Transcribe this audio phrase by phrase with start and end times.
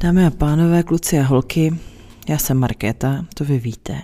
[0.00, 1.78] Dámy a pánové, kluci a holky,
[2.28, 4.02] já jsem Markéta, to vy víte.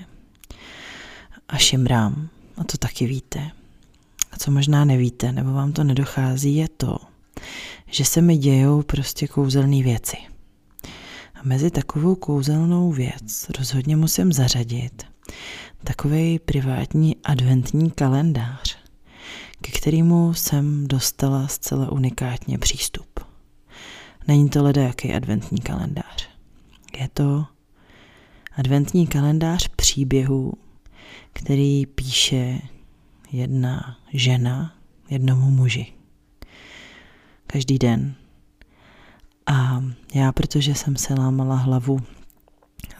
[1.49, 3.51] A šimrám, a to taky víte.
[4.33, 6.97] A co možná nevíte, nebo vám to nedochází, je to,
[7.87, 10.17] že se mi dějou prostě kouzelné věci.
[11.35, 15.03] A mezi takovou kouzelnou věc rozhodně musím zařadit
[15.85, 18.79] takový privátní adventní kalendář,
[19.61, 23.14] ke kterému jsem dostala zcela unikátně přístup.
[24.29, 26.29] Není to ledajaký adventní kalendář.
[26.99, 27.47] Je to
[28.57, 30.53] adventní kalendář příběhů,
[31.33, 32.59] který píše
[33.33, 34.75] jedna žena
[35.11, 35.87] jednomu muži.
[37.47, 38.15] Každý den.
[39.47, 39.85] A
[40.15, 42.01] já, protože jsem se lámala hlavu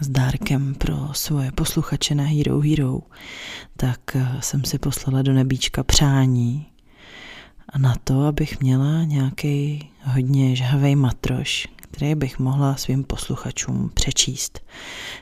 [0.01, 2.99] s dárkem pro svoje posluchače na Hero Hero,
[3.77, 6.67] tak jsem si poslala do nebíčka přání
[7.79, 14.61] na to, abych měla nějaký hodně žhavý matroš, který bych mohla svým posluchačům přečíst.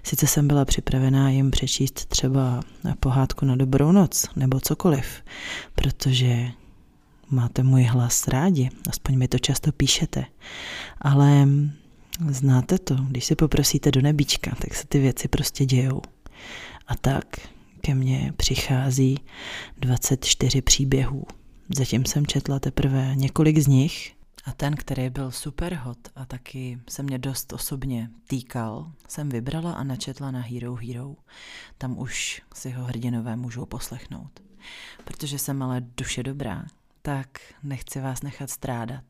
[0.03, 2.61] Sice jsem byla připravená jim přečíst třeba
[3.01, 5.07] pohádku na dobrou noc nebo cokoliv,
[5.75, 6.51] protože
[7.31, 10.25] máte můj hlas rádi, aspoň mi to často píšete,
[11.01, 11.49] ale
[12.29, 16.01] znáte to, když si poprosíte do nebíčka, tak se ty věci prostě dějou.
[16.87, 17.25] A tak
[17.81, 19.19] ke mně přichází
[19.79, 21.25] 24 příběhů.
[21.77, 24.13] Zatím jsem četla teprve několik z nich
[24.45, 29.73] a ten, který byl super hot a taky se mě dost osobně týkal, jsem vybrala
[29.73, 31.17] a načetla na Hero Hero.
[31.79, 34.41] Tam už si ho hrdinové můžou poslechnout.
[35.05, 36.65] Protože jsem ale duše dobrá,
[37.03, 39.05] tak nechci vás nechat strádat.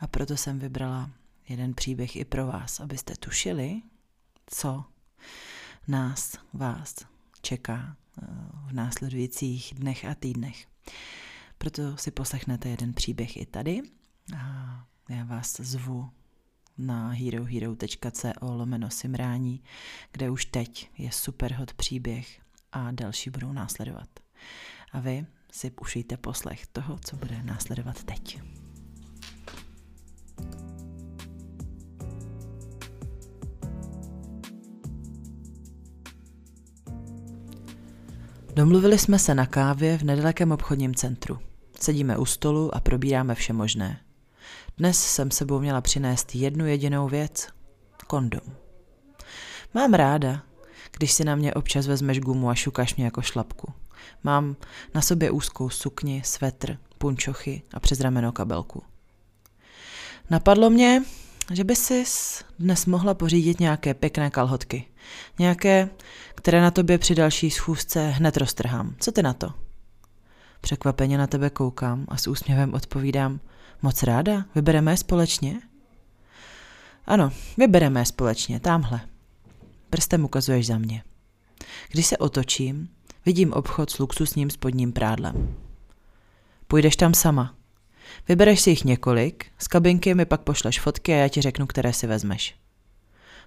[0.00, 1.10] A proto jsem vybrala
[1.48, 3.82] jeden příběh i pro vás, abyste tušili,
[4.46, 4.84] co
[5.88, 6.94] nás, vás
[7.42, 8.26] čeká eh,
[8.66, 10.66] v následujících dnech a týdnech.
[11.58, 13.82] Proto si poslechnete jeden příběh i tady.
[14.36, 16.10] A já vás zvu
[16.78, 19.62] na herohero.co lomeno simrání,
[20.12, 22.40] kde už teď je super hot příběh
[22.72, 24.08] a další budou následovat.
[24.92, 28.40] A vy si ušijte poslech toho, co bude následovat teď.
[38.54, 41.38] Domluvili jsme se na kávě v nedalekém obchodním centru.
[41.80, 44.00] Sedíme u stolu a probíráme vše možné.
[44.80, 47.48] Dnes jsem sebou měla přinést jednu jedinou věc.
[48.06, 48.40] Kondom.
[49.74, 50.42] Mám ráda,
[50.96, 53.72] když si na mě občas vezmeš gumu a šukáš mě jako šlapku.
[54.24, 54.56] Mám
[54.94, 58.82] na sobě úzkou sukni, svetr, punčochy a přes rameno kabelku.
[60.30, 61.02] Napadlo mě,
[61.52, 62.04] že by si
[62.58, 64.86] dnes mohla pořídit nějaké pěkné kalhotky.
[65.38, 65.88] Nějaké,
[66.34, 68.94] které na tobě při další schůzce hned roztrhám.
[69.00, 69.69] Co ty na to?
[70.70, 73.40] Překvapeně na tebe koukám a s úsměvem odpovídám,
[73.82, 75.60] moc ráda, vybereme je společně?
[77.06, 79.00] Ano, vybereme je společně, tamhle.
[79.90, 81.02] Prstem ukazuješ za mě.
[81.90, 82.88] Když se otočím,
[83.26, 85.56] vidím obchod s luxusním spodním prádlem.
[86.68, 87.54] Půjdeš tam sama.
[88.28, 91.92] Vybereš si jich několik, z kabinky mi pak pošleš fotky a já ti řeknu, které
[91.92, 92.54] si vezmeš.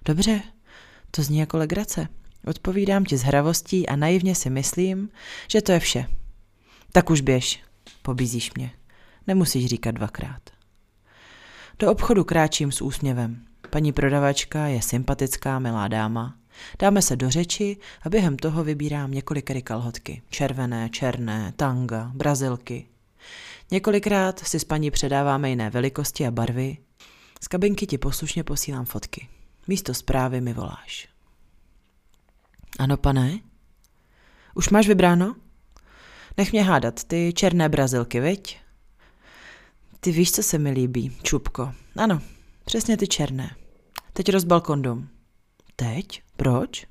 [0.04, 0.42] Dobře,
[1.10, 2.08] to zní jako legrace.
[2.46, 5.08] Odpovídám ti s hravostí a naivně si myslím,
[5.48, 6.06] že to je vše.
[6.94, 7.62] Tak už běž,
[8.02, 8.72] pobízíš mě.
[9.26, 10.40] Nemusíš říkat dvakrát.
[11.78, 13.44] Do obchodu kráčím s úsměvem.
[13.70, 16.36] Paní prodavačka je sympatická, milá dáma.
[16.78, 20.22] Dáme se do řeči a během toho vybírám několik kalhotky.
[20.30, 22.86] Červené, černé, tanga, brazilky.
[23.70, 26.78] Několikrát si s paní předáváme jiné velikosti a barvy.
[27.40, 29.28] Z kabinky ti poslušně posílám fotky.
[29.68, 31.08] Místo zprávy mi voláš.
[32.78, 33.40] Ano, pane?
[34.54, 35.36] Už máš vybráno?
[36.36, 38.58] Nech mě hádat, ty černé brazilky, viď?
[40.00, 41.74] Ty víš, co se mi líbí, čupko.
[41.96, 42.20] Ano,
[42.64, 43.56] přesně ty černé.
[44.12, 45.08] Teď rozbal kondom.
[45.76, 46.22] Teď?
[46.36, 46.86] Proč?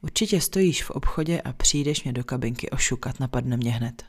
[0.00, 4.04] Určitě stojíš v obchodě a přijdeš mě do kabinky ošukat, napadne mě hned.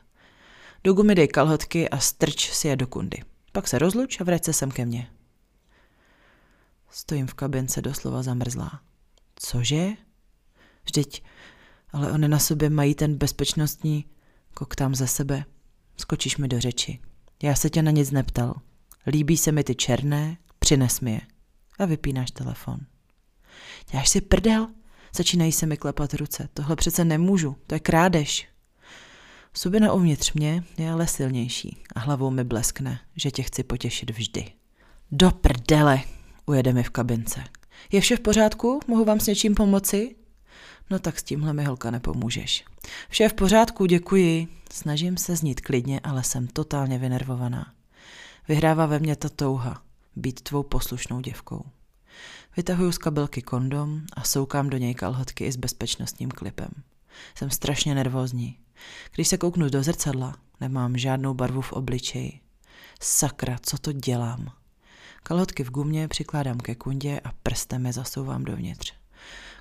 [0.84, 3.22] Do gumy dej kalhotky a strč si je do kundy.
[3.52, 5.10] Pak se rozluč a vrať se sem ke mně.
[6.90, 8.80] Stojím v kabince doslova zamrzlá.
[9.36, 9.88] Cože?
[10.84, 11.22] Vždyť,
[11.92, 14.04] ale oni na sobě mají ten bezpečnostní
[14.54, 15.44] koktám za sebe.
[15.96, 16.98] Skočíš mi do řeči.
[17.42, 18.54] Já se tě na nic neptal.
[19.06, 21.20] Líbí se mi ty černé, přines mi je.
[21.78, 22.80] A vypínáš telefon.
[23.90, 24.68] Děláš si prdel?
[25.16, 26.48] Začínají se mi klepat ruce.
[26.54, 28.48] Tohle přece nemůžu, to je krádež.
[29.54, 34.52] Subina uvnitř mě je ale silnější a hlavou mi bleskne, že tě chci potěšit vždy.
[35.10, 36.00] Do prdele,
[36.46, 37.44] ujede mi v kabince.
[37.92, 38.80] Je vše v pořádku?
[38.86, 40.16] Mohu vám s něčím pomoci?
[40.90, 42.64] No tak s tímhle mi holka nepomůžeš.
[43.08, 44.48] Vše v pořádku, děkuji.
[44.72, 47.72] Snažím se znít klidně, ale jsem totálně vynervovaná.
[48.48, 49.82] Vyhrává ve mně ta touha
[50.16, 51.64] být tvou poslušnou děvkou.
[52.56, 56.70] Vytahuju z kabelky kondom a soukám do něj kalhotky i s bezpečnostním klipem.
[57.34, 58.58] Jsem strašně nervózní.
[59.14, 62.40] Když se kouknu do zrcadla, nemám žádnou barvu v obličeji.
[63.00, 64.52] Sakra, co to dělám?
[65.22, 68.94] Kalhotky v gumě přikládám ke kundě a prstem je zasouvám dovnitř.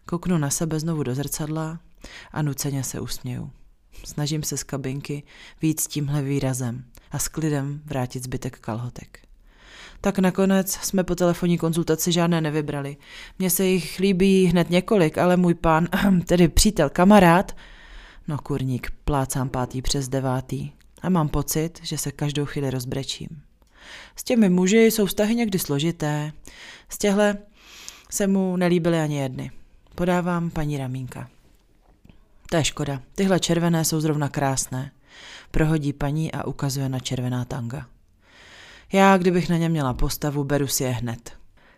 [0.05, 1.79] Kouknu na sebe znovu do zrcadla
[2.31, 3.51] a nuceně se usměju.
[4.05, 5.23] Snažím se z kabinky
[5.61, 9.19] víc tímhle výrazem a s klidem vrátit zbytek kalhotek.
[10.01, 12.97] Tak nakonec jsme po telefonní konzultaci žádné nevybrali.
[13.39, 15.87] Mně se jich líbí hned několik, ale můj pán,
[16.25, 17.55] tedy přítel, kamarád,
[18.27, 20.71] no kurník, plácám pátý přes devátý
[21.01, 23.29] a mám pocit, že se každou chvíli rozbrečím.
[24.15, 26.31] S těmi muži jsou vztahy někdy složité.
[26.89, 27.37] Z těhle
[28.09, 29.51] se mu nelíbily ani jedny.
[29.95, 31.27] Podávám paní Ramínka.
[32.49, 33.01] To je škoda.
[33.15, 34.91] Tyhle červené jsou zrovna krásné.
[35.51, 37.85] Prohodí paní a ukazuje na červená tanga.
[38.93, 41.31] Já, kdybych na ně měla postavu, beru si je hned.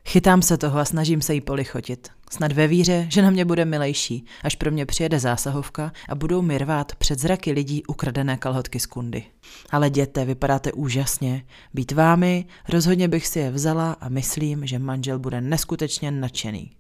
[0.06, 2.10] Chytám se toho a snažím se jí polichotit.
[2.32, 6.42] Snad ve víře, že na mě bude milejší, až pro mě přijede zásahovka a budou
[6.42, 9.24] mi rvát před zraky lidí ukradené kalhotky z kundy.
[9.70, 11.46] Ale děte, vypadáte úžasně.
[11.74, 16.72] Být vámi, rozhodně bych si je vzala a myslím, že manžel bude neskutečně nadšený.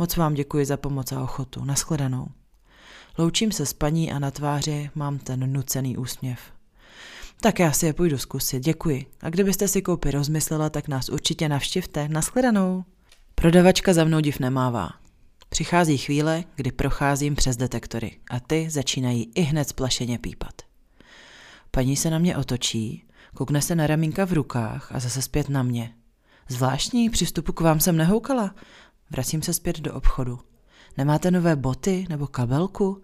[0.00, 1.64] Moc vám děkuji za pomoc a ochotu.
[1.64, 2.26] Naschledanou.
[3.18, 6.40] Loučím se s paní a na tváři mám ten nucený úsměv.
[7.40, 9.06] Tak já si je půjdu zkusit, děkuji.
[9.20, 12.08] A kdybyste si koupy rozmyslela, tak nás určitě navštivte.
[12.08, 12.84] Naschledanou.
[13.34, 14.90] Prodavačka za mnou div nemává.
[15.48, 20.62] Přichází chvíle, kdy procházím přes detektory a ty začínají i hned splašeně pípat.
[21.70, 23.04] Paní se na mě otočí,
[23.34, 25.94] koukne se na ramínka v rukách a zase zpět na mě.
[26.48, 28.54] Zvláštní, přístupu k vám jsem nehoukala.
[29.10, 30.38] Vracím se zpět do obchodu.
[30.96, 33.02] Nemáte nové boty nebo kabelku?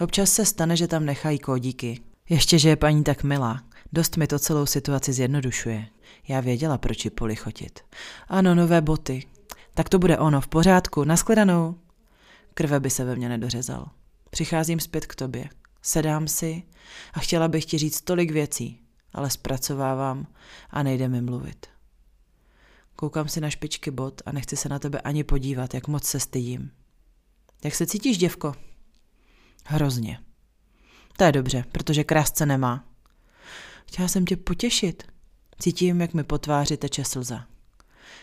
[0.00, 2.00] Občas se stane, že tam nechají kódíky.
[2.28, 3.62] Ještě, že je paní tak milá.
[3.92, 5.86] Dost mi to celou situaci zjednodušuje.
[6.28, 7.80] Já věděla, proč ji polichotit.
[8.28, 9.26] Ano, nové boty.
[9.74, 11.74] Tak to bude ono, v pořádku, naskledanou.
[12.54, 13.86] Krve by se ve mně nedořezal.
[14.30, 15.48] Přicházím zpět k tobě.
[15.82, 16.62] Sedám si
[17.12, 18.80] a chtěla bych ti říct tolik věcí,
[19.12, 20.26] ale zpracovávám
[20.70, 21.66] a nejde mi mluvit.
[23.00, 26.20] Koukám si na špičky bot a nechci se na tebe ani podívat, jak moc se
[26.20, 26.70] stydím.
[27.64, 28.54] Jak se cítíš, děvko?
[29.66, 30.18] Hrozně.
[31.16, 32.84] To je dobře, protože krásce nemá.
[33.86, 35.02] Chtěla jsem tě potěšit.
[35.58, 37.46] Cítím, jak mi po tváři teče slza.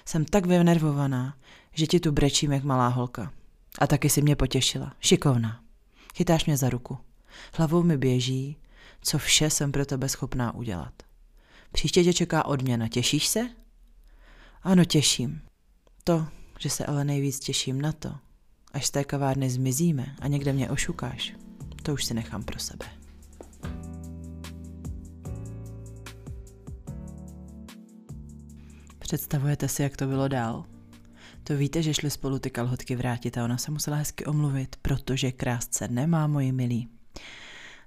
[0.06, 1.38] Jsem tak vynervovaná,
[1.74, 3.34] že ti tu brečím jak malá holka.
[3.80, 4.94] A taky si mě potěšila.
[5.00, 5.64] Šikovná.
[6.16, 6.98] Chytáš mě za ruku.
[7.54, 8.58] Hlavou mi běží,
[9.02, 10.94] co vše jsem pro tebe schopná udělat.
[11.72, 12.88] Příště tě čeká odměna.
[12.88, 13.50] Těšíš se?
[14.68, 15.42] Ano, těším.
[16.04, 16.28] To,
[16.60, 18.16] že se ale nejvíc těším na to,
[18.74, 21.36] až z té kavárny zmizíme a někde mě ošukáš,
[21.84, 22.86] to už si nechám pro sebe.
[29.00, 30.66] Představujete si, jak to bylo dál?
[31.44, 35.32] To víte, že šli spolu ty kalhotky vrátit a ona se musela hezky omluvit, protože
[35.32, 36.97] krásce nemá moji milí.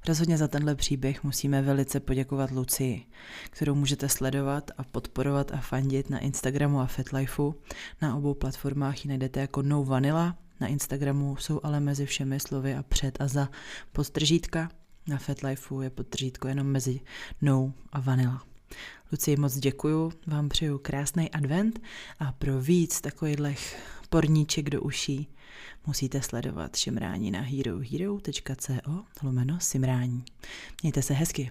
[0.08, 3.06] Rozhodně za tenhle příběh musíme velice poděkovat Lucii,
[3.50, 7.54] kterou můžete sledovat a podporovat a fandit na Instagramu a FetLifeu.
[8.02, 12.74] Na obou platformách ji najdete jako No Vanilla, na Instagramu jsou ale mezi všemi slovy
[12.74, 13.48] a před a za
[13.92, 14.70] podtržítka.
[15.06, 17.00] Na FetLifeu je podtržítko jenom mezi
[17.42, 18.42] No a Vanilla.
[19.12, 21.80] Lucie, moc děkuju, vám přeju krásný advent
[22.18, 23.40] a pro víc takových
[24.10, 25.28] porníček do uší
[25.86, 30.24] musíte sledovat šimrání na herohero.co lomeno simrání.
[30.82, 31.50] Mějte se hezky.